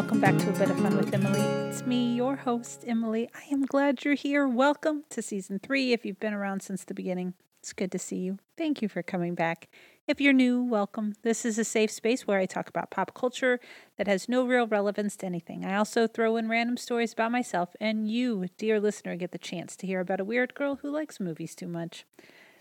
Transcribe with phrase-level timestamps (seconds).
[0.00, 1.40] welcome back to A Bit of Fun with Emily.
[1.68, 3.28] It's me, your host, Emily.
[3.34, 4.48] I am glad you're here.
[4.48, 5.92] Welcome to season three.
[5.92, 8.38] If you've been around since the beginning, it's good to see you.
[8.56, 9.68] Thank you for coming back.
[10.08, 11.16] If you're new, welcome.
[11.20, 13.60] This is a safe space where I talk about pop culture
[13.98, 15.66] that has no real relevance to anything.
[15.66, 19.76] I also throw in random stories about myself, and you, dear listener, get the chance
[19.76, 22.06] to hear about a weird girl who likes movies too much.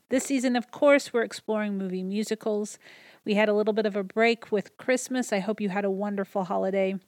[0.10, 2.78] This season, of course, we're exploring movie musicals.
[3.24, 5.32] We had a little bit of a break with Christmas.
[5.32, 7.00] I hope you had a wonderful holiday.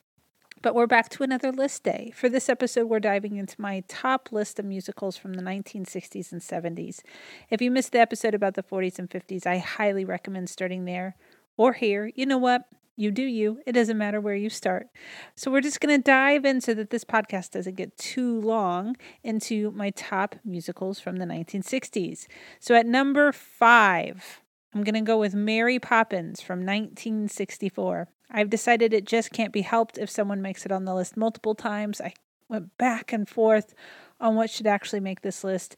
[0.62, 2.12] But we're back to another list day.
[2.16, 6.40] For this episode, we're diving into my top list of musicals from the 1960s and
[6.40, 7.02] 70s.
[7.50, 11.16] If you missed the episode about the 40s and 50s, I highly recommend starting there
[11.58, 12.12] or here.
[12.14, 12.66] You know what?
[12.96, 13.60] You do you.
[13.66, 14.90] It doesn't matter where you start.
[15.36, 18.98] So we're just going to dive in so that this podcast doesn't get too long
[19.24, 22.28] into my top musicals from the 1960s.
[22.60, 24.42] So at number five,
[24.76, 28.10] I'm going to go with Mary Poppins from 1964.
[28.32, 31.54] I've decided it just can't be helped if someone makes it on the list multiple
[31.54, 32.00] times.
[32.00, 32.14] I
[32.48, 33.74] went back and forth
[34.20, 35.76] on what should actually make this list.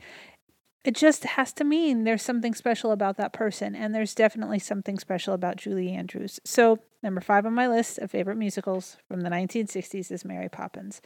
[0.84, 5.00] It just has to mean there's something special about that person, and there's definitely something
[5.00, 6.42] special about Julie Andrews.
[6.44, 11.02] So, number five on my list of favorite musicals from the 1960s is Mary Poppins.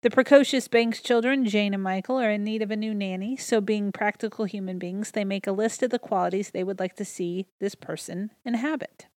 [0.00, 3.60] The precocious Banks children, Jane and Michael, are in need of a new nanny, so
[3.60, 7.04] being practical human beings, they make a list of the qualities they would like to
[7.04, 9.08] see this person inhabit.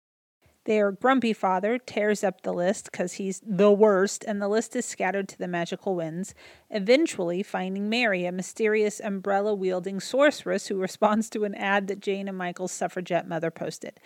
[0.65, 4.85] Their grumpy father tears up the list because he's the worst, and the list is
[4.85, 6.35] scattered to the magical winds,
[6.69, 12.27] eventually finding Mary, a mysterious umbrella wielding sorceress who responds to an ad that Jane
[12.27, 13.99] and Michael's suffragette mother posted.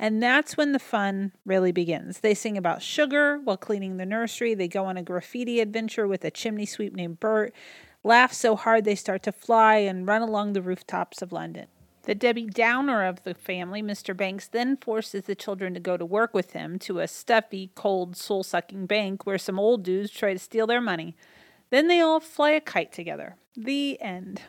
[0.00, 2.20] And that's when the fun really begins.
[2.20, 6.24] They sing about sugar while cleaning the nursery, they go on a graffiti adventure with
[6.24, 7.54] a chimney sweep named Bert,
[8.02, 11.68] laugh so hard they start to fly, and run along the rooftops of London.
[12.04, 14.16] The Debbie Downer of the family, Mr.
[14.16, 18.16] Banks, then forces the children to go to work with him to a stuffy, cold,
[18.16, 21.16] soul sucking bank where some old dudes try to steal their money.
[21.70, 23.36] Then they all fly a kite together.
[23.56, 24.40] The end.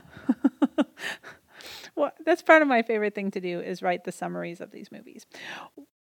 [1.96, 4.92] well, that's part of my favorite thing to do is write the summaries of these
[4.92, 5.26] movies.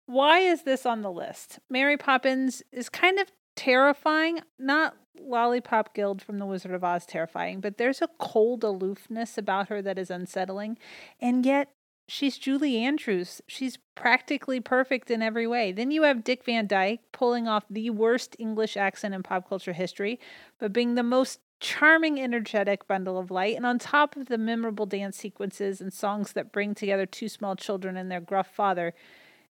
[0.06, 1.59] Why is this on the list?
[1.69, 7.61] Mary Poppins is kind of terrifying, not Lollipop Guild from The Wizard of Oz terrifying,
[7.61, 10.79] but there's a cold aloofness about her that is unsettling.
[11.19, 11.69] And yet,
[12.07, 13.39] she's Julie Andrews.
[13.45, 15.72] She's practically perfect in every way.
[15.72, 19.73] Then you have Dick Van Dyke pulling off the worst English accent in pop culture
[19.73, 20.19] history,
[20.57, 23.55] but being the most charming, energetic bundle of light.
[23.55, 27.55] And on top of the memorable dance sequences and songs that bring together two small
[27.55, 28.95] children and their gruff father,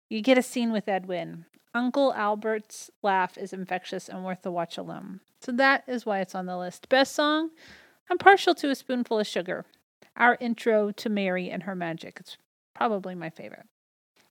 [0.10, 1.46] you get a scene with Ed Wynn.
[1.74, 5.20] Uncle Albert's laugh is infectious and worth the watch alone.
[5.42, 6.90] So that is why it's on the list.
[6.90, 7.52] Best song?
[8.10, 9.66] I'm partial to A Spoonful of Sugar.
[10.18, 12.18] Our intro to Mary and her magic.
[12.20, 12.38] It's
[12.76, 13.68] probably my favorite.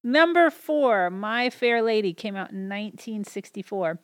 [0.02, 3.98] Number four, My Fair Lady came out in 1964.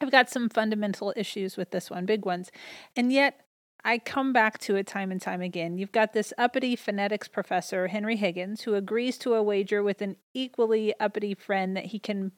[0.00, 2.50] I've got some fundamental issues with this one, big ones.
[2.96, 3.44] And yet,
[3.84, 5.78] I come back to it time and time again.
[5.78, 10.16] You've got this uppity phonetics professor, Henry Higgins, who agrees to a wager with an
[10.34, 12.32] equally uppity friend that he can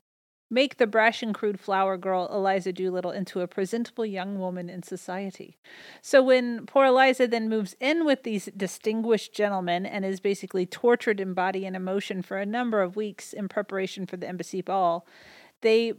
[0.50, 4.82] make the brash and crude flower girl Eliza Doolittle into a presentable young woman in
[4.82, 5.58] society.
[6.02, 11.20] So when poor Eliza then moves in with these distinguished gentlemen and is basically tortured
[11.20, 15.06] in body and emotion for a number of weeks in preparation for the embassy ball,
[15.60, 15.94] they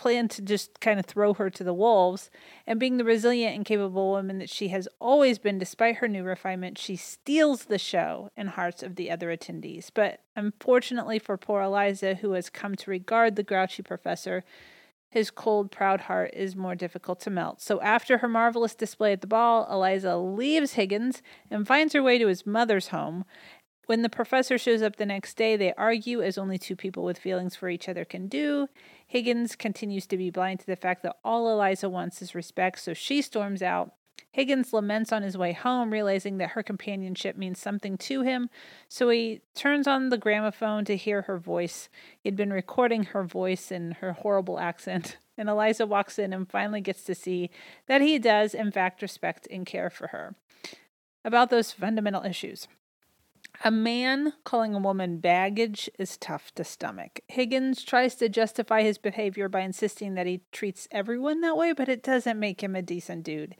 [0.00, 2.30] plan to just kind of throw her to the wolves.
[2.66, 6.24] And being the resilient and capable woman that she has always been, despite her new
[6.24, 9.90] refinement, she steals the show in hearts of the other attendees.
[9.92, 14.42] But unfortunately for poor Eliza, who has come to regard the grouchy professor,
[15.10, 17.60] his cold, proud heart is more difficult to melt.
[17.60, 22.16] So, after her marvelous display at the ball, Eliza leaves Higgins and finds her way
[22.16, 23.24] to his mother's home.
[23.90, 27.18] When the professor shows up the next day, they argue as only two people with
[27.18, 28.68] feelings for each other can do.
[29.04, 32.94] Higgins continues to be blind to the fact that all Eliza wants is respect, so
[32.94, 33.92] she storms out.
[34.30, 38.48] Higgins laments on his way home, realizing that her companionship means something to him,
[38.88, 41.88] so he turns on the gramophone to hear her voice.
[42.22, 46.80] He'd been recording her voice in her horrible accent, and Eliza walks in and finally
[46.80, 47.50] gets to see
[47.88, 50.36] that he does, in fact, respect and care for her.
[51.24, 52.68] About those fundamental issues.
[53.62, 57.20] A man calling a woman baggage is tough to stomach.
[57.28, 61.88] Higgins tries to justify his behavior by insisting that he treats everyone that way, but
[61.88, 63.54] it doesn't make him a decent dude.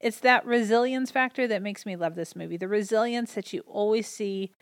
[0.00, 2.58] It's that resilience factor that makes me love this movie.
[2.58, 4.52] The resilience that you always see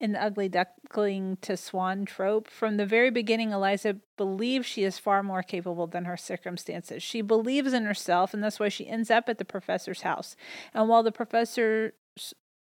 [0.00, 2.48] in the ugly duckling to swan trope.
[2.48, 7.02] From the very beginning, Eliza believes she is far more capable than her circumstances.
[7.02, 10.34] She believes in herself, and that's why she ends up at the professor's house.
[10.72, 11.92] And while the professor's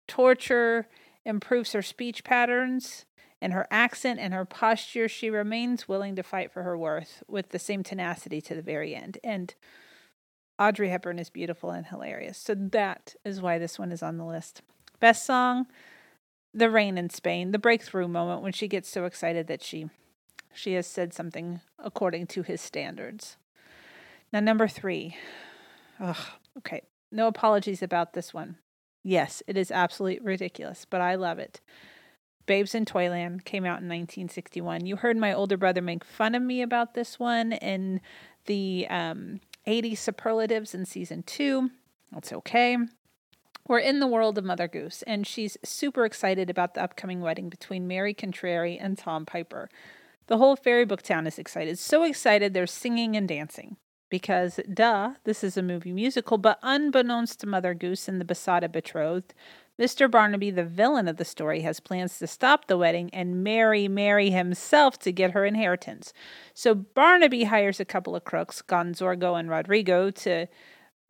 [0.09, 0.89] torture
[1.27, 3.05] improves her speech patterns
[3.41, 7.51] In her accent and her posture, she remains willing to fight for her worth with
[7.51, 9.19] the same tenacity to the very end.
[9.23, 9.55] And
[10.59, 12.39] Audrey Hepburn is beautiful and hilarious.
[12.39, 14.63] So that is why this one is on the list.
[15.01, 15.67] Best song,
[16.55, 19.91] The Rain in Spain, the breakthrough moment when she gets so excited that she
[20.55, 23.37] she has said something according to his standards.
[24.33, 25.15] Now number 3.
[26.01, 26.17] Ugh,
[26.57, 26.81] okay.
[27.13, 28.57] No apologies about this one.
[29.07, 31.61] Yes, it is absolutely ridiculous, but I love it.
[32.45, 34.85] Babes in Toyland came out in 1961.
[34.85, 38.01] You heard my older brother make fun of me about this one in
[38.47, 41.71] the um, 80 superlatives in season two.
[42.11, 42.79] That's okay.
[43.69, 47.49] We're in the world of Mother Goose, and she's super excited about the upcoming wedding
[47.49, 49.71] between Mary Contrary and Tom Piper.
[50.27, 51.79] The whole fairy book town is excited.
[51.79, 53.77] So excited they're singing and dancing.
[54.09, 58.71] Because, duh, this is a movie musical, but unbeknownst to Mother Goose and the besotted
[58.71, 59.35] betrothed,
[59.79, 60.11] Mr.
[60.11, 64.31] Barnaby, the villain of the story, has plans to stop the wedding and marry Mary
[64.31, 66.15] himself to get her inheritance.
[66.55, 70.47] So Barnaby hires a couple of crooks, Gonzorgo and Rodrigo, to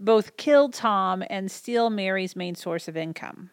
[0.01, 3.51] both kill Tom and steal Mary's main source of income.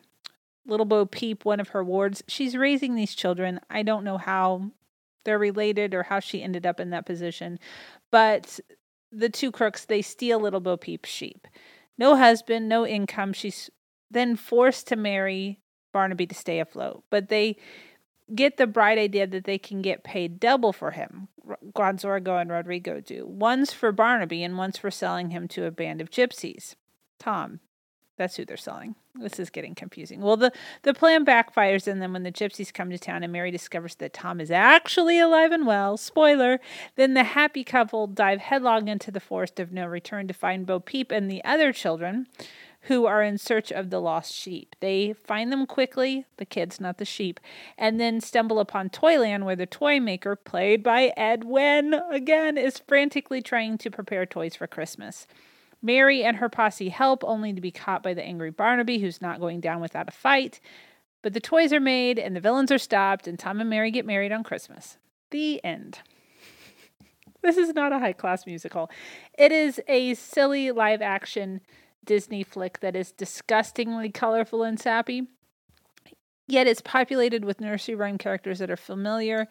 [0.66, 3.60] Little Bo Peep, one of her wards, she's raising these children.
[3.70, 4.72] I don't know how
[5.26, 7.60] they're related or how she ended up in that position,
[8.12, 8.60] but
[9.14, 11.48] the two crooks, they steal Little Bo Peep's sheep.
[11.98, 13.34] No husband, no income.
[13.34, 13.70] She's
[14.10, 15.60] then forced to marry
[15.92, 17.04] Barnaby to stay afloat.
[17.10, 17.58] But they
[18.34, 21.28] get the bright idea that they can get paid double for him.
[21.74, 23.26] Gonzorgo and Rodrigo do.
[23.28, 26.76] One's for Barnaby and one's for selling him to a band of gypsies.
[27.20, 27.60] Tom,
[28.18, 28.96] that's who they're selling.
[29.16, 30.22] This is getting confusing.
[30.22, 30.52] Well, the,
[30.84, 34.14] the plan backfires, and then when the gypsies come to town and Mary discovers that
[34.14, 36.60] Tom is actually alive and well, spoiler,
[36.96, 40.80] then the happy couple dive headlong into the forest of no return to find Bo
[40.80, 42.28] Peep and the other children
[42.88, 44.76] who are in search of the lost sheep.
[44.80, 47.40] They find them quickly, the kids, not the sheep,
[47.78, 52.80] and then stumble upon Toyland, where the toy maker, played by Ed Wynn again, is
[52.80, 55.28] frantically trying to prepare toys for Christmas.
[55.84, 59.42] Mary and her posse help, only to be caught by the angry Barnaby, who's not
[59.42, 60.60] going down without a fight.
[61.22, 64.06] But the toys are made, and the villains are stopped, and Tom and Mary get
[64.06, 64.98] married on Christmas.
[65.30, 66.00] The end.
[67.42, 68.90] This is not a high class musical.
[69.38, 71.60] It is a silly live action
[72.06, 75.28] Disney flick that is disgustingly colorful and sappy.
[76.48, 79.48] Yet it's populated with nursery rhyme characters that are familiar,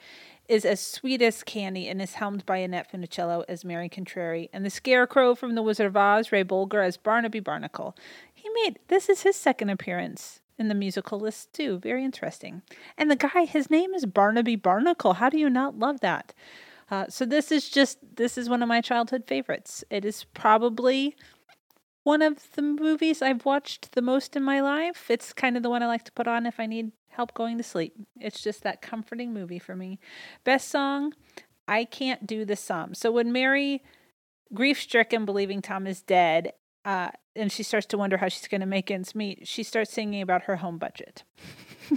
[0.49, 4.65] is as sweet as candy, and is helmed by Annette Funicello as Mary Contrary, and
[4.65, 7.97] the Scarecrow from The Wizard of Oz, Ray Bolger as Barnaby Barnacle.
[8.33, 11.79] He made this is his second appearance in the musical list too.
[11.79, 12.63] Very interesting.
[12.99, 15.15] And the guy, his name is Barnaby Barnacle.
[15.15, 16.33] How do you not love that?
[16.91, 19.83] Uh, so this is just this is one of my childhood favorites.
[19.91, 21.17] It is probably
[22.05, 25.07] one of the movies I've watched the most in my life.
[25.09, 27.59] It's kind of the one I like to put on if I need help going
[27.59, 27.95] to sleep.
[28.21, 29.99] It's just that comforting movie for me.
[30.45, 31.15] Best song,
[31.69, 32.95] I Can't Do the Sum.
[32.95, 33.83] So when Mary,
[34.53, 36.53] grief stricken, believing Tom is dead,
[36.85, 39.93] uh, and she starts to wonder how she's going to make ends meet, she starts
[39.93, 41.23] singing about her home budget.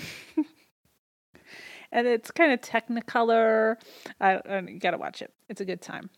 [1.92, 3.78] and it's kind of technicolor.
[4.22, 5.34] I, I, you got to watch it.
[5.50, 6.10] It's a good time.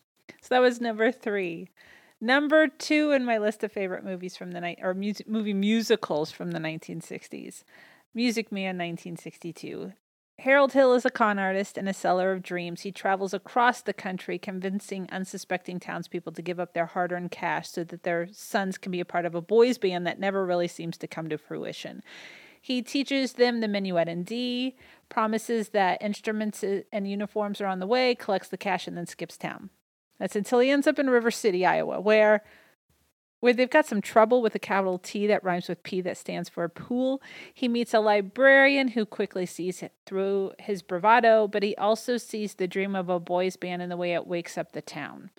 [0.42, 1.70] So that was number three.
[2.20, 6.32] Number two in my list of favorite movies from the night or music movie musicals
[6.32, 7.62] from the 1960s.
[8.12, 9.92] Music Man 1962.
[10.40, 12.80] Harold Hill is a con artist and a seller of dreams.
[12.80, 17.68] He travels across the country convincing unsuspecting townspeople to give up their hard earned cash
[17.68, 20.68] so that their sons can be a part of a boys' band that never really
[20.68, 22.02] seems to come to fruition.
[22.60, 24.76] He teaches them the minuet in D,
[25.08, 29.06] promises that instruments uh, and uniforms are on the way, collects the cash, and then
[29.06, 29.70] skips town.
[30.18, 32.42] That's until he ends up in River City, Iowa, where
[33.40, 36.48] where they've got some trouble with a capital T that rhymes with P that stands
[36.48, 37.22] for pool.
[37.54, 42.66] He meets a librarian who quickly sees through his bravado, but he also sees the
[42.66, 45.30] dream of a boys' band and the way it wakes up the town.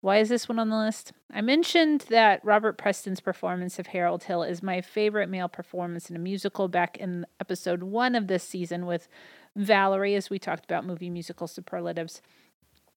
[0.00, 1.12] Why is this one on the list?
[1.32, 6.14] I mentioned that Robert Preston's performance of Harold Hill is my favorite male performance in
[6.14, 9.08] a musical back in episode one of this season with
[9.56, 12.22] Valerie, as we talked about movie musical superlatives.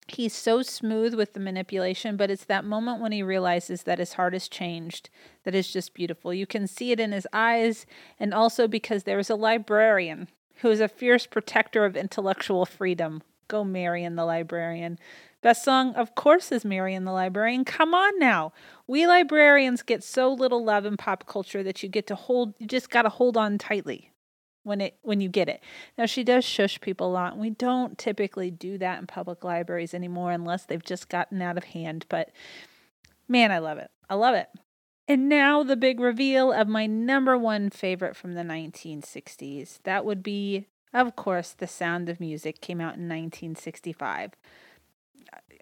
[0.08, 4.14] He's so smooth with the manipulation, but it's that moment when he realizes that his
[4.14, 5.10] heart has changed
[5.44, 6.34] that is just beautiful.
[6.34, 7.86] You can see it in his eyes,
[8.20, 10.28] and also because there is a librarian
[10.58, 13.22] who is a fierce protector of intellectual freedom.
[13.48, 15.00] Go, Marion the librarian.
[15.42, 17.66] Best song, of course, is Marion the Librarian.
[17.66, 18.54] Come on now.
[18.86, 22.68] We librarians get so little love in pop culture that you get to hold, you
[22.68, 24.11] just got to hold on tightly
[24.64, 25.62] when it when you get it.
[25.98, 27.38] Now she does shush people a lot.
[27.38, 31.66] We don't typically do that in public libraries anymore unless they've just gotten out of
[31.66, 32.30] hand, but
[33.28, 33.90] man, I love it.
[34.10, 34.50] I love it.
[35.08, 39.80] And now the big reveal of my number one favorite from the 1960s.
[39.84, 44.32] That would be Of course, The Sound of Music came out in 1965.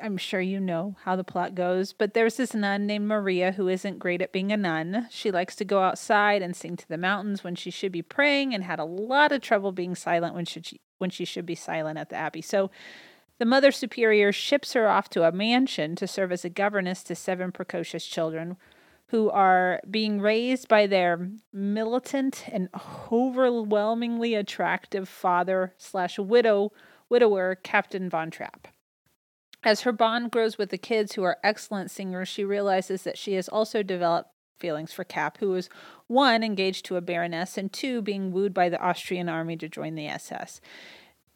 [0.02, 3.68] I'm sure you know how the plot goes, but there's this nun named Maria who
[3.68, 5.08] isn't great at being a nun.
[5.12, 8.54] She likes to go outside and sing to the mountains when she should be praying
[8.54, 11.98] and had a lot of trouble being silent when she when she should be silent
[11.98, 12.42] at the abbey.
[12.42, 12.72] So
[13.38, 17.16] the mother superior ships her off to a mansion to serve as a governess to
[17.16, 18.58] seven precocious children
[19.08, 22.70] who are being raised by their militant and
[23.12, 26.72] overwhelmingly attractive father slash widow
[27.10, 28.68] widower Captain Von Trapp.
[29.64, 33.34] As her bond grows with the kids, who are excellent singers, she realizes that she
[33.34, 35.70] has also developed feelings for Cap, who is
[36.08, 39.96] one, engaged to a baroness, and two, being wooed by the Austrian army to join
[39.96, 40.62] the SS.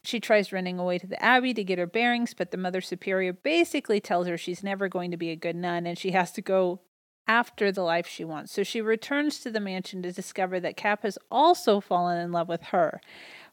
[0.03, 3.31] She tries running away to the abbey to get her bearings, but the Mother Superior
[3.31, 6.41] basically tells her she's never going to be a good nun and she has to
[6.41, 6.81] go
[7.25, 8.51] after the life she wants.
[8.51, 12.49] So she returns to the mansion to discover that Cap has also fallen in love
[12.49, 12.99] with her.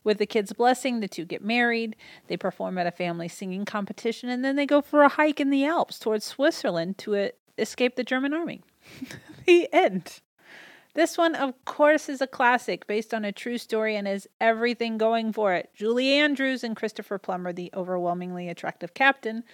[0.03, 1.97] With the kids' blessing, the two get married.
[2.27, 5.51] They perform at a family singing competition, and then they go for a hike in
[5.51, 8.63] the Alps towards Switzerland to escape the German army.
[9.47, 10.21] the end.
[10.95, 14.99] This one, of course, is a classic based on a true story and has everything
[14.99, 15.71] going for it.
[15.75, 19.45] Julie Andrews and Christopher Plummer, the overwhelmingly attractive captain,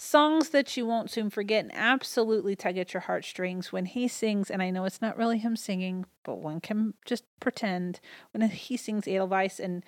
[0.00, 4.48] songs that you won't soon forget and absolutely tug at your heartstrings when he sings
[4.48, 7.98] and i know it's not really him singing but one can just pretend
[8.32, 9.84] when he sings edelweiss and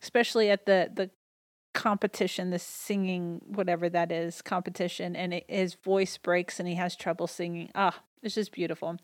[0.00, 1.10] especially at the the
[1.78, 6.96] competition the singing whatever that is competition and it, his voice breaks and he has
[6.96, 7.70] trouble singing.
[7.74, 8.96] Ah it's just beautiful.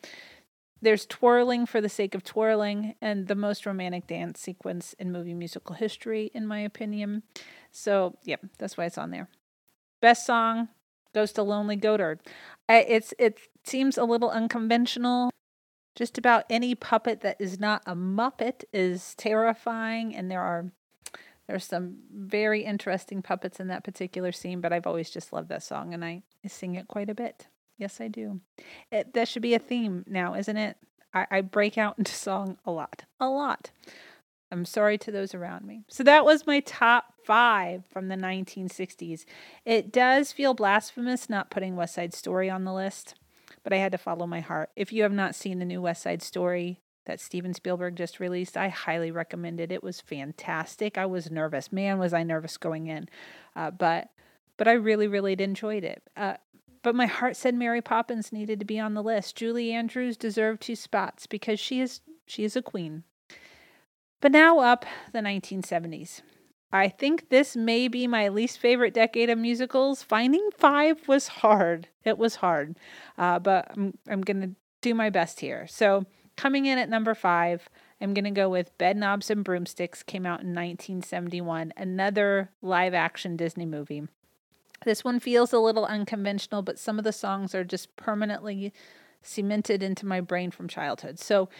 [0.82, 5.34] There's twirling for the sake of twirling and the most romantic dance sequence in movie
[5.34, 7.22] musical history in my opinion.
[7.70, 9.28] So yeah that's why it's on there
[10.04, 10.68] Best song
[11.14, 12.20] goes to Lonely Goatherd.
[12.68, 15.30] It's it seems a little unconventional.
[15.94, 20.66] Just about any puppet that is not a muppet is terrifying, and there are
[21.46, 24.60] there's some very interesting puppets in that particular scene.
[24.60, 27.46] But I've always just loved that song, and I, I sing it quite a bit.
[27.78, 28.42] Yes, I do.
[28.92, 30.76] It, that should be a theme now, isn't it?
[31.14, 33.70] I, I break out into song a lot, a lot.
[34.54, 35.82] I'm sorry to those around me.
[35.88, 39.24] So that was my top five from the 1960s.
[39.64, 43.14] It does feel blasphemous not putting West Side Story on the list,
[43.64, 44.70] but I had to follow my heart.
[44.76, 48.56] If you have not seen the new West Side Story that Steven Spielberg just released,
[48.56, 49.72] I highly recommend it.
[49.72, 50.96] It was fantastic.
[50.96, 51.72] I was nervous.
[51.72, 53.08] Man, was I nervous going in.
[53.56, 54.10] Uh, but
[54.56, 56.04] but I really, really enjoyed it.
[56.16, 56.34] Uh,
[56.82, 59.34] but my heart said Mary Poppins needed to be on the list.
[59.34, 63.02] Julie Andrews deserved two spots because she is she is a queen.
[64.24, 66.22] But now up the 1970s.
[66.72, 70.02] I think this may be my least favorite decade of musicals.
[70.02, 71.88] Finding five was hard.
[72.04, 72.78] It was hard,
[73.18, 74.50] uh, but I'm, I'm going to
[74.80, 75.66] do my best here.
[75.66, 76.06] So,
[76.38, 77.68] coming in at number five,
[78.00, 83.36] I'm going to go with Bedknobs and Broomsticks, came out in 1971, another live action
[83.36, 84.08] Disney movie.
[84.86, 88.72] This one feels a little unconventional, but some of the songs are just permanently
[89.20, 91.18] cemented into my brain from childhood.
[91.18, 91.50] So,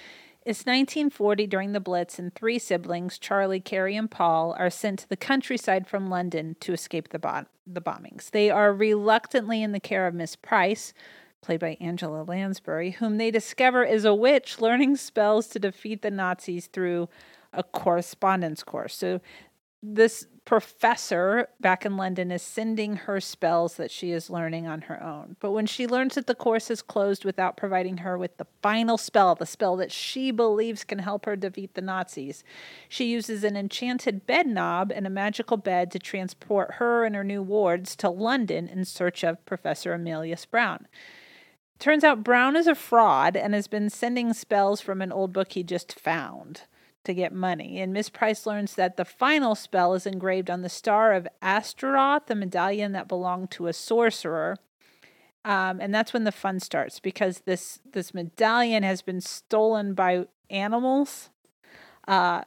[0.44, 5.08] it's 1940 during the Blitz, and three siblings, Charlie, Carrie, and Paul, are sent to
[5.08, 8.30] the countryside from London to escape the, the bombings.
[8.30, 10.92] They are reluctantly in the care of Miss Price,
[11.40, 16.10] played by Angela Lansbury, whom they discover is a witch learning spells to defeat the
[16.10, 17.08] Nazis through
[17.52, 18.96] a correspondence course.
[18.96, 19.20] So
[19.82, 25.02] this professor back in London is sending her spells that she is learning on her
[25.02, 25.36] own.
[25.40, 28.98] But when she learns that the course is closed without providing her with the final
[28.98, 32.44] spell, the spell that she believes can help her defeat the Nazis,
[32.88, 37.24] she uses an enchanted bed knob and a magical bed to transport her and her
[37.24, 40.86] new wards to London in search of Professor Emilius Brown.
[41.78, 45.52] Turns out Brown is a fraud and has been sending spells from an old book
[45.52, 46.62] he just found
[47.04, 47.80] to get money.
[47.80, 52.26] And Miss Price learns that the final spell is engraved on the star of Astaroth,
[52.26, 54.56] the medallion that belonged to a sorcerer.
[55.44, 60.26] Um, and that's when the fun starts because this this medallion has been stolen by
[60.48, 61.28] animals.
[62.08, 62.42] Uh,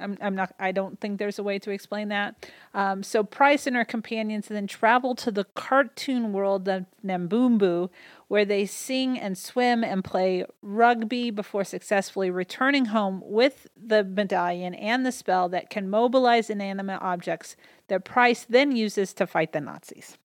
[0.00, 0.54] I'm, I'm not.
[0.60, 2.46] I don't think there's a way to explain that.
[2.72, 7.90] Um, so Price and her companions then travel to the cartoon world of Naboombu,
[8.28, 14.74] where they sing and swim and play rugby before successfully returning home with the medallion
[14.74, 17.56] and the spell that can mobilize inanimate objects.
[17.88, 20.16] That Price then uses to fight the Nazis.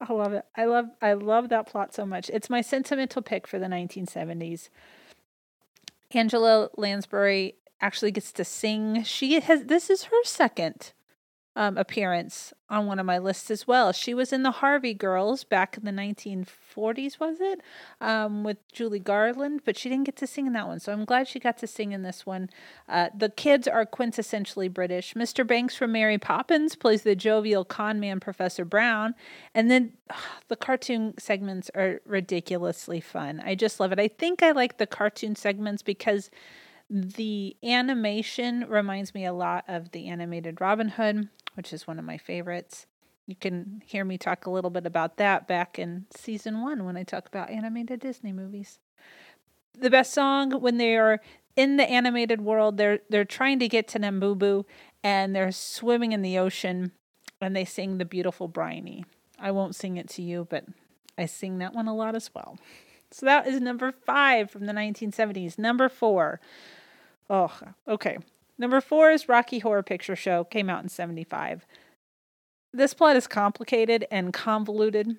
[0.00, 0.44] I love it.
[0.56, 0.86] I love.
[1.00, 2.28] I love that plot so much.
[2.30, 4.68] It's my sentimental pick for the 1970s.
[6.16, 9.02] Angela Lansbury actually gets to sing.
[9.02, 10.92] She has this is her second
[11.56, 13.90] um, appearance on one of my lists as well.
[13.90, 17.62] She was in the Harvey Girls back in the 1940s, was it?
[17.98, 20.80] Um, with Julie Garland, but she didn't get to sing in that one.
[20.80, 22.50] So I'm glad she got to sing in this one.
[22.86, 25.14] Uh, the kids are quintessentially British.
[25.14, 25.46] Mr.
[25.46, 29.14] Banks from Mary Poppins plays the jovial con man Professor Brown.
[29.54, 33.40] And then ugh, the cartoon segments are ridiculously fun.
[33.42, 33.98] I just love it.
[33.98, 36.30] I think I like the cartoon segments because
[36.88, 42.04] the animation reminds me a lot of the animated Robin Hood, which is one of
[42.04, 42.86] my favorites.
[43.26, 46.96] You can hear me talk a little bit about that back in season one when
[46.96, 48.78] I talk about animated Disney movies.
[49.78, 51.20] The best song when they are
[51.56, 54.64] in the animated world, they're they're trying to get to Naboombu
[55.02, 56.92] and they're swimming in the ocean
[57.40, 59.04] and they sing the beautiful briny.
[59.38, 60.64] I won't sing it to you, but
[61.18, 62.58] I sing that one a lot as well.
[63.10, 65.58] So that is number five from the 1970s.
[65.58, 66.40] Number four,
[67.28, 67.52] Oh,
[67.88, 68.18] okay.
[68.58, 71.66] Number four is Rocky Horror Picture Show, came out in 75.
[72.72, 75.16] This plot is complicated and convoluted,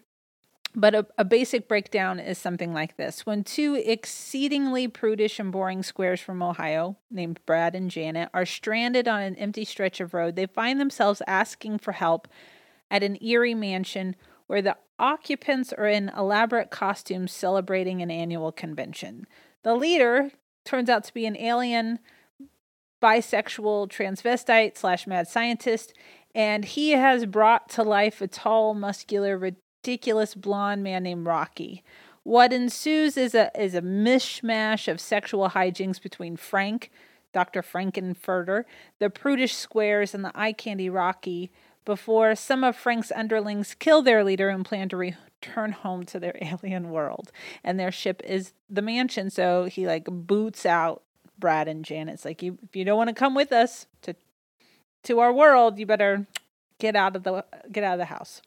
[0.75, 3.25] but a, a, basic breakdown is something like this.
[3.25, 9.07] When two exceedingly prudish and boring squares from Ohio, named Brad and Janet, are stranded
[9.07, 12.27] on an empty stretch of road, they find themselves asking for help
[12.91, 14.15] at an eerie mansion
[14.47, 19.25] where the occupants are in elaborate costumes celebrating an annual convention.
[19.63, 20.31] The leader,
[20.63, 21.99] turns out to be an alien
[23.01, 25.93] bisexual transvestite slash mad scientist,
[26.33, 31.83] and he has brought to life a tall, muscular, ridiculous blonde man named Rocky.
[32.23, 36.91] What ensues is a is a mishmash of sexual hijinks between Frank,
[37.33, 37.61] Dr.
[37.61, 38.65] Frank-N-Furter,
[38.99, 41.51] the prudish squares, and the eye candy Rocky
[41.85, 46.35] before some of Frank's underlings kill their leader and plan to return home to their
[46.41, 47.31] alien world.
[47.63, 51.03] And their ship is the mansion, so he like boots out
[51.37, 52.15] Brad and Janet.
[52.15, 54.15] It's like you if you don't want to come with us to
[55.03, 56.27] to our world, you better
[56.79, 58.41] get out of the get out of the house.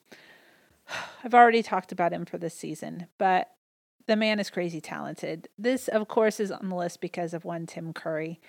[1.24, 3.50] I've already talked about him for this season, but
[4.06, 5.48] the man is crazy talented.
[5.58, 8.40] This, of course, is on the list because of one Tim Curry.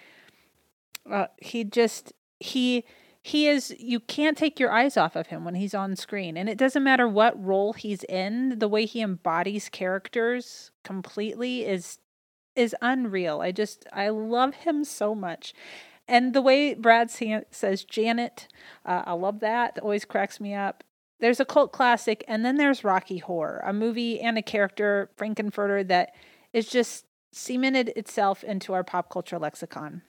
[1.10, 2.84] Uh, he just he
[3.22, 6.50] he is you can't take your eyes off of him when he's on screen and
[6.50, 12.00] it doesn't matter what role he's in the way he embodies characters completely is
[12.56, 13.42] is unreal.
[13.42, 15.54] I just i love him so much.
[16.08, 18.48] And the way brad says janet
[18.86, 20.84] uh, i love that always cracks me up.
[21.20, 25.88] There's a cult classic and then there's rocky horror a movie and a character Frank-N-Furter
[25.88, 26.14] that
[26.54, 30.02] is just cemented itself into our pop culture lexicon.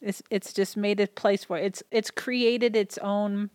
[0.00, 3.50] It's it's just made a place where it's it's created its own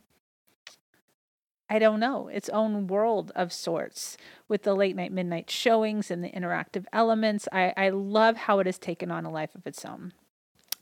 [1.73, 4.15] I don't know, its own world of sorts
[4.47, 7.47] with the late night midnight showings and the interactive elements.
[7.51, 10.13] I, I love how it has taken on a life of its own.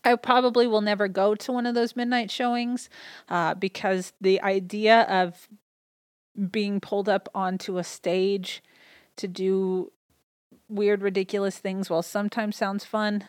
[0.04, 2.90] I probably will never go to one of those midnight showings
[3.30, 5.48] uh, because the idea of
[6.52, 8.62] being pulled up onto a stage
[9.16, 9.94] to do
[10.68, 13.24] weird, ridiculous things, while sometimes sounds fun,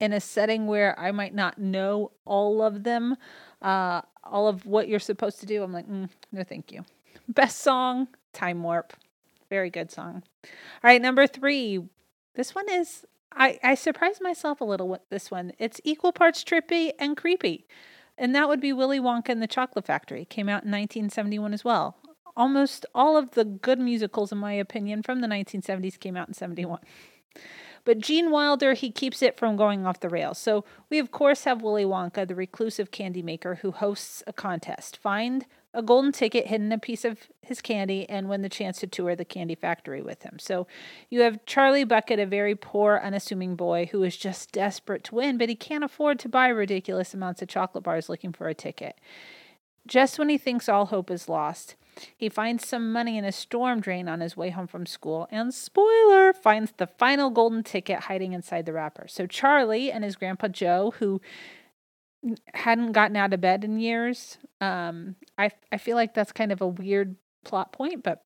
[0.00, 3.16] in a setting where I might not know all of them,
[3.62, 6.84] uh, all of what you're supposed to do, I'm like, mm, no, thank you.
[7.28, 8.92] Best song, Time Warp.
[9.50, 10.22] Very good song.
[10.44, 10.50] All
[10.82, 11.80] right, number three.
[12.34, 15.52] This one is, I, I surprised myself a little with this one.
[15.58, 17.66] It's equal parts trippy and creepy.
[18.16, 20.24] And that would be Willy Wonka and the Chocolate Factory.
[20.24, 21.96] came out in 1971 as well.
[22.36, 26.34] Almost all of the good musicals, in my opinion, from the 1970s came out in
[26.34, 26.80] 71.
[27.84, 30.38] But Gene Wilder, he keeps it from going off the rails.
[30.38, 34.96] So we, of course, have Willy Wonka, the reclusive candy maker, who hosts a contest.
[34.96, 35.44] Find
[35.74, 39.14] a golden ticket hidden a piece of his candy and win the chance to tour
[39.14, 40.38] the candy factory with him.
[40.38, 40.66] So
[41.10, 45.36] you have Charlie Bucket, a very poor, unassuming boy who is just desperate to win,
[45.36, 48.96] but he can't afford to buy ridiculous amounts of chocolate bars looking for a ticket.
[49.86, 51.74] Just when he thinks all hope is lost,
[52.16, 55.52] he finds some money in a storm drain on his way home from school, and
[55.52, 59.06] spoiler, finds the final golden ticket hiding inside the wrapper.
[59.08, 61.20] So Charlie and his grandpa Joe, who
[62.54, 66.60] hadn't gotten out of bed in years, um, I I feel like that's kind of
[66.60, 68.22] a weird plot point, but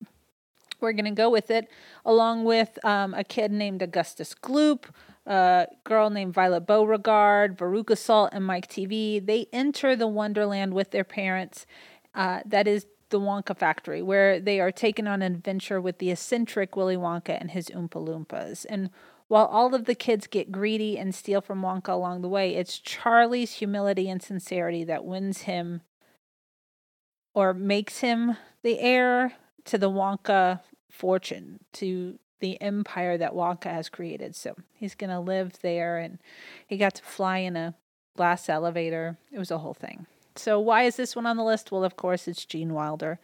[0.79, 1.69] we're gonna go with it,
[2.05, 4.85] along with um, a kid named Augustus Gloop,
[5.25, 9.23] a girl named Violet Beauregarde, Veruca Salt, and Mike TV.
[9.23, 11.65] They enter the Wonderland with their parents.
[12.15, 16.11] Uh, that is the Wonka factory, where they are taken on an adventure with the
[16.11, 18.65] eccentric Willy Wonka and his Oompa Loompas.
[18.69, 18.89] And
[19.29, 22.79] while all of the kids get greedy and steal from Wonka along the way, it's
[22.79, 25.81] Charlie's humility and sincerity that wins him
[27.35, 29.33] or makes him the heir
[29.65, 34.35] to the Wonka fortune, to the empire that Wonka has created.
[34.35, 36.17] So he's going to live there and
[36.65, 37.75] he got to fly in a
[38.17, 39.17] glass elevator.
[39.31, 40.07] It was a whole thing.
[40.35, 41.71] So, why is this one on the list?
[41.71, 43.19] Well, of course, it's Gene Wilder.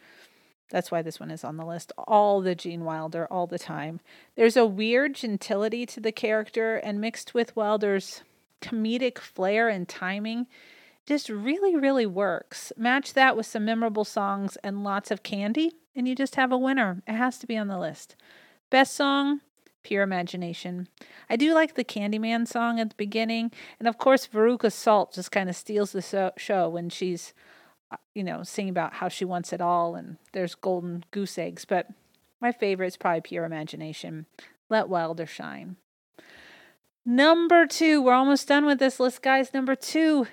[0.70, 1.92] That's why this one is on the list.
[1.96, 4.00] All the Gene Wilder, all the time.
[4.34, 8.22] There's a weird gentility to the character, and mixed with Wilder's
[8.60, 10.46] comedic flair and timing,
[11.06, 12.72] just really, really works.
[12.76, 16.58] Match that with some memorable songs and lots of candy, and you just have a
[16.58, 17.02] winner.
[17.06, 18.16] It has to be on the list.
[18.68, 19.40] Best song,
[19.84, 20.88] Pure Imagination.
[21.30, 25.30] I do like the Candyman song at the beginning, and of course, Veruca Salt just
[25.30, 27.32] kind of steals the show when she's
[27.90, 31.64] Uh, you know, singing about how she wants it all and there's golden goose eggs.
[31.64, 31.88] But
[32.40, 34.26] my favorite is probably Pure Imagination.
[34.68, 35.76] Let Wilder shine.
[37.04, 39.54] Number two, we're almost done with this list, guys.
[39.54, 40.26] Number two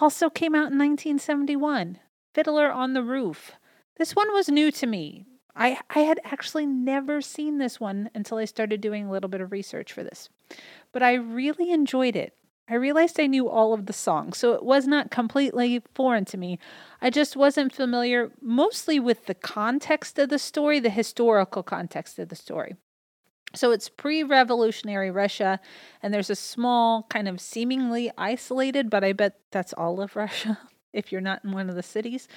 [0.00, 1.98] also came out in 1971
[2.34, 3.52] Fiddler on the Roof.
[3.96, 5.26] This one was new to me.
[5.56, 9.40] I, I had actually never seen this one until I started doing a little bit
[9.40, 10.28] of research for this.
[10.92, 12.32] But I really enjoyed it.
[12.70, 16.36] I realized I knew all of the songs, so it was not completely foreign to
[16.36, 16.58] me.
[17.00, 22.28] I just wasn't familiar mostly with the context of the story, the historical context of
[22.28, 22.76] the story.
[23.54, 25.60] So it's pre revolutionary Russia,
[26.02, 30.58] and there's a small, kind of seemingly isolated, but I bet that's all of Russia
[30.92, 32.28] if you're not in one of the cities,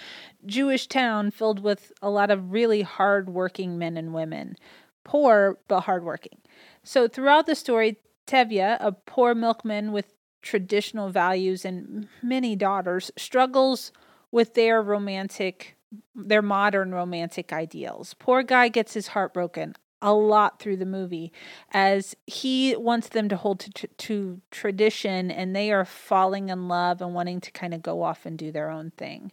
[0.45, 4.55] Jewish town filled with a lot of really hardworking men and women.
[5.03, 6.37] Poor, but hardworking.
[6.83, 13.91] So throughout the story, Tevye, a poor milkman with traditional values and many daughters struggles
[14.31, 15.75] with their romantic
[16.15, 18.13] their modern romantic ideals.
[18.13, 21.31] Poor guy gets his heart broken a lot through the movie
[21.71, 26.67] as he wants them to hold to, to, to tradition and they are falling in
[26.67, 29.31] love and wanting to kind of go off and do their own thing.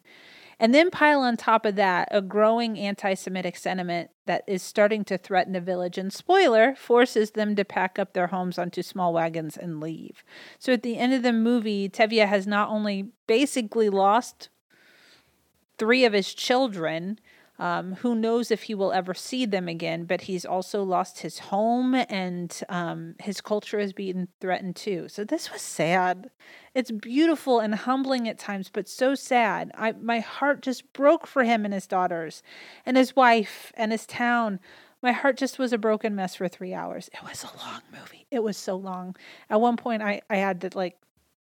[0.61, 5.05] And then pile on top of that a growing anti Semitic sentiment that is starting
[5.05, 5.99] to threaten the village.
[5.99, 10.25] And spoiler, forces them to pack up their homes onto small wagons and leave.
[10.59, 14.49] So at the end of the movie, Tevye has not only basically lost
[15.79, 17.21] three of his children,
[17.59, 21.39] um, who knows if he will ever see them again, but he's also lost his
[21.41, 25.09] home and um, his culture is being threatened too.
[25.09, 26.31] So this was sad.
[26.75, 29.73] It's beautiful and humbling at times, but so sad.
[29.75, 32.43] I, my heart just broke for him and his daughters
[32.87, 34.61] and his wife and his town.
[35.03, 37.11] My heart just was a broken mess for three hours.
[37.13, 38.27] It was a long movie.
[38.31, 39.17] It was so long.
[39.51, 40.97] At one point, I, I had to like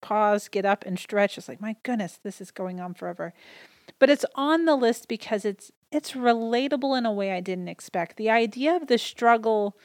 [0.02, 1.38] pause, get up, and stretch.
[1.38, 3.34] It's like, my goodness, this is going on forever
[4.00, 8.18] but it's on the list because it's it's relatable in a way I didn't expect.
[8.18, 9.78] The idea of the struggle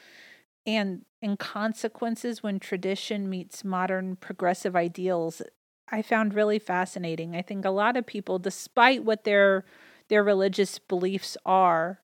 [0.65, 5.41] and and consequences when tradition meets modern progressive ideals
[5.89, 7.35] I found really fascinating.
[7.35, 9.65] I think a lot of people despite what their
[10.09, 12.01] their religious beliefs are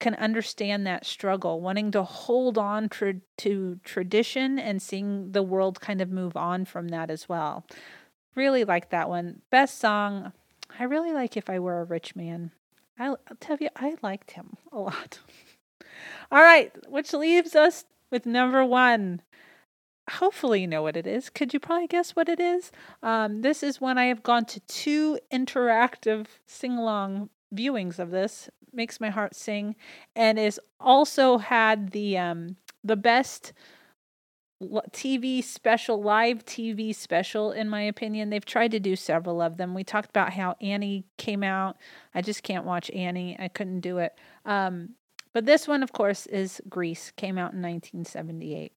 [0.00, 5.80] can understand that struggle, wanting to hold on tra- to tradition and seeing the world
[5.80, 7.64] kind of move on from that as well.
[8.34, 9.42] Really like that one.
[9.50, 10.32] Best song,
[10.78, 12.52] I really like If I Were a Rich Man.
[12.98, 15.20] I'll, I'll tell you, I liked him a lot.
[16.32, 19.22] All right, which leaves us with number one.
[20.10, 21.30] Hopefully, you know what it is.
[21.30, 22.72] Could you probably guess what it is?
[23.02, 28.50] Um, this is when I have gone to two interactive sing along viewings of this.
[28.72, 29.76] Makes my heart sing,
[30.16, 33.52] and is also had the um, the best
[34.92, 38.30] TV special, live TV special, in my opinion.
[38.30, 39.74] They've tried to do several of them.
[39.74, 41.76] We talked about how Annie came out.
[42.14, 43.36] I just can't watch Annie.
[43.38, 44.18] I couldn't do it.
[44.44, 44.90] Um,
[45.32, 48.72] but this one, of course, is Grease, came out in 1978.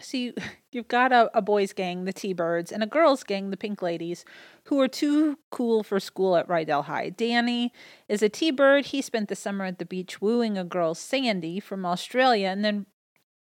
[0.00, 0.34] So you,
[0.72, 4.24] you've got a, a boys' gang, the T-Birds, and a girls' gang, the Pink Ladies,
[4.64, 7.10] who are too cool for school at Rydell High.
[7.10, 7.72] Danny
[8.08, 8.86] is a T-Bird.
[8.86, 12.86] He spent the summer at the beach wooing a girl, Sandy, from Australia, and then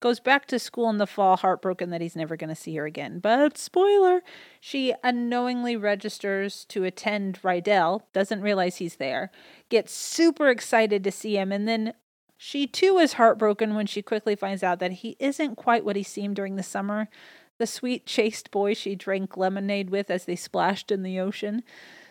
[0.02, 2.84] goes back to school in the fall, heartbroken that he's never going to see her
[2.84, 3.20] again.
[3.20, 4.20] But spoiler,
[4.60, 9.30] she unknowingly registers to attend Rydell, doesn't realize he's there,
[9.70, 11.94] gets super excited to see him, and then
[12.36, 16.02] she too is heartbroken when she quickly finds out that he isn't quite what he
[16.02, 17.08] seemed during the summer.
[17.58, 21.62] The sweet, chaste boy she drank lemonade with as they splashed in the ocean.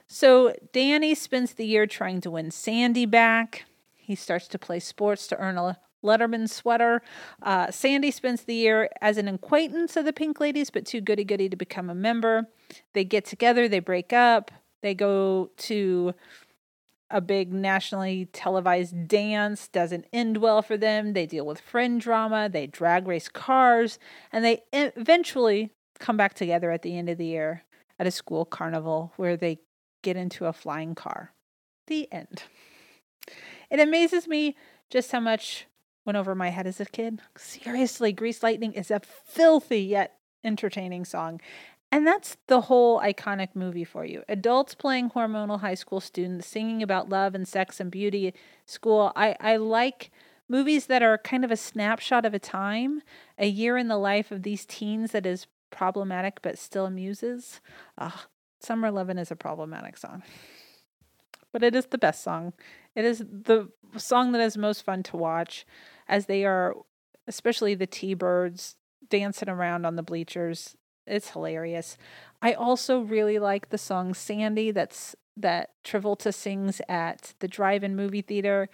[0.08, 3.65] So Danny spends the year trying to win Sandy back.
[3.97, 7.02] He starts to play sports to earn a Letterman sweater.
[7.42, 11.24] Uh, Sandy spends the year as an acquaintance of the Pink Ladies, but too goody
[11.24, 12.48] goody to become a member.
[12.94, 16.14] They get together, they break up, they go to
[17.10, 21.14] a big nationally televised dance, doesn't end well for them.
[21.14, 24.00] They deal with friend drama, they drag race cars,
[24.32, 27.64] and they eventually come back together at the end of the year
[28.00, 29.60] at a school carnival where they
[30.02, 31.34] get into a flying car.
[31.88, 32.44] The end.
[33.70, 34.56] It amazes me
[34.90, 35.68] just how much
[36.06, 37.22] went over my head as a kid.
[37.38, 41.40] Seriously, Grease Lightning is a filthy yet entertaining song.
[41.92, 44.24] And that's the whole iconic movie for you.
[44.30, 48.34] Adults playing hormonal high school students, singing about love and sex and beauty
[48.66, 49.12] school.
[49.16, 50.10] I, I like
[50.48, 53.02] movies that are kind of a snapshot of a time,
[53.38, 57.60] a year in the life of these teens that is problematic but still amuses.
[57.98, 58.20] Ugh,
[58.62, 60.24] Summer Lovin' is a problematic song.
[61.52, 62.54] But it is the best song.
[62.95, 65.65] It is the song that is most fun to watch
[66.08, 66.75] as they are,
[67.27, 68.75] especially the T Birds,
[69.10, 70.75] dancing around on the bleachers
[71.08, 71.97] it's hilarious.
[72.41, 78.21] I also really like the song Sandy that's that Travolta sings at the drive-in movie
[78.21, 78.69] theater.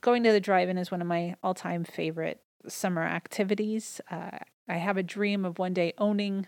[0.00, 4.00] Going to the drive-in is one of my all-time favorite summer activities.
[4.10, 6.46] Uh, I have a dream of one day owning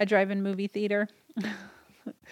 [0.00, 1.08] a drive-in movie theater.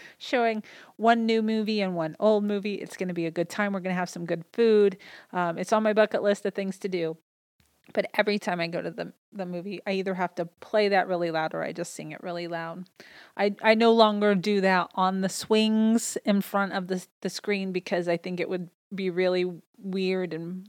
[0.19, 0.63] showing
[0.97, 2.75] one new movie and one old movie.
[2.75, 3.73] It's going to be a good time.
[3.73, 4.99] We're going to have some good food.
[5.33, 7.17] Um, it's on my bucket list of things to do.
[7.93, 11.07] But every time I go to the the movie, I either have to play that
[11.07, 12.89] really loud or I just sing it really loud.
[13.37, 17.73] I I no longer do that on the swings in front of the the screen
[17.73, 20.69] because I think it would be really weird and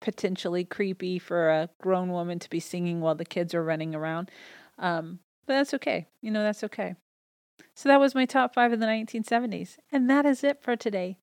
[0.00, 4.30] potentially creepy for a grown woman to be singing while the kids are running around.
[4.78, 6.08] Um, but that's okay.
[6.20, 6.96] You know, that's okay.
[7.74, 9.78] So that was my top five of the 1970s.
[9.90, 11.18] And that is it for today.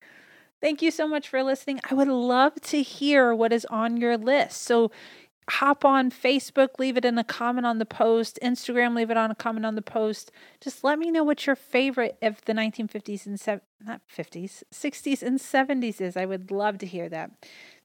[0.60, 1.80] Thank you so much for listening.
[1.90, 4.62] I would love to hear what is on your list.
[4.62, 4.90] So
[5.48, 9.30] hop on Facebook, leave it in a comment on the post, Instagram, leave it on
[9.30, 10.30] a comment on the post.
[10.60, 15.38] Just let me know what your favorite of the 1950s and not 50s, 60s and
[15.38, 16.16] 70s is.
[16.16, 17.30] I would love to hear that.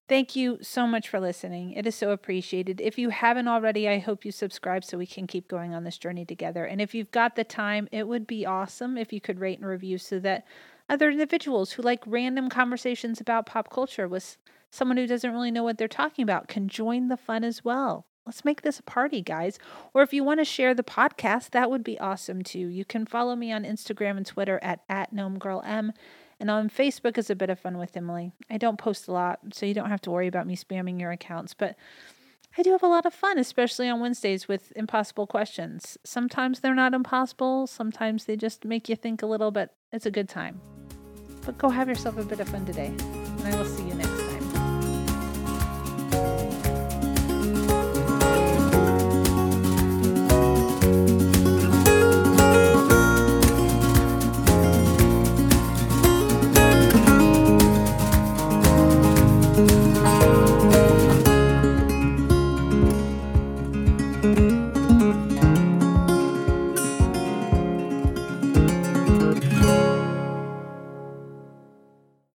[0.07, 1.71] Thank you so much for listening.
[1.71, 2.79] It is so appreciated.
[2.79, 5.97] If you haven't already, I hope you subscribe so we can keep going on this
[5.97, 6.63] journey together.
[6.63, 9.67] And if you've got the time, it would be awesome if you could rate and
[9.67, 10.45] review so that
[10.87, 14.37] other individuals who like random conversations about pop culture with
[14.69, 18.05] someone who doesn't really know what they're talking about can join the fun as well.
[18.27, 19.57] Let's make this a party, guys.
[19.93, 22.67] Or if you want to share the podcast, that would be awesome too.
[22.67, 25.91] You can follow me on Instagram and Twitter at, at GnomeGirlM.
[26.45, 28.31] And on Facebook is a bit of fun with Emily.
[28.51, 31.09] I don't post a lot, so you don't have to worry about me spamming your
[31.09, 31.75] accounts, but
[32.55, 35.97] I do have a lot of fun, especially on Wednesdays with impossible questions.
[36.03, 40.11] Sometimes they're not impossible, sometimes they just make you think a little, but it's a
[40.11, 40.61] good time.
[41.47, 44.04] But go have yourself a bit of fun today, and I will see you next.